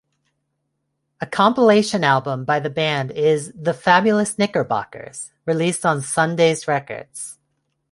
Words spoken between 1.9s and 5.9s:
album by the band is "The Fabulous Knickerbockers", released